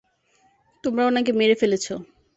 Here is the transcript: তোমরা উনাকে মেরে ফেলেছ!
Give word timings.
তোমরা 0.83 1.03
উনাকে 1.05 1.31
মেরে 1.33 1.55
ফেলেছ! 1.61 1.85